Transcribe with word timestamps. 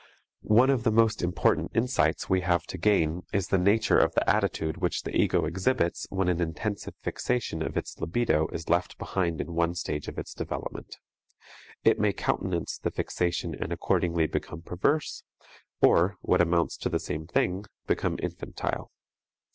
One 0.49 0.71
of 0.71 0.81
the 0.81 0.89
most 0.89 1.21
important 1.21 1.69
insights 1.75 2.27
we 2.27 2.41
have 2.41 2.63
to 2.63 2.77
gain 2.79 3.21
is 3.31 3.49
the 3.49 3.59
nature 3.59 3.99
of 3.99 4.15
the 4.15 4.27
attitude 4.27 4.77
which 4.77 5.03
the 5.03 5.15
ego 5.15 5.45
exhibits 5.45 6.07
when 6.09 6.27
an 6.27 6.41
intensive 6.41 6.95
fixation 7.03 7.61
of 7.61 7.77
its 7.77 7.99
libido 7.99 8.47
is 8.47 8.67
left 8.67 8.97
behind 8.97 9.39
in 9.39 9.53
one 9.53 9.75
stage 9.75 10.07
of 10.07 10.17
its 10.17 10.33
development. 10.33 10.97
It 11.83 11.99
may 11.99 12.13
countenance 12.13 12.79
the 12.79 12.89
fixation 12.89 13.53
and 13.53 13.71
accordingly 13.71 14.25
become 14.25 14.63
perverse 14.63 15.21
or, 15.83 16.15
what 16.21 16.41
amounts 16.41 16.77
to 16.77 16.89
the 16.89 16.99
same 16.99 17.27
thing, 17.27 17.65
become 17.85 18.17
infantile. 18.23 18.89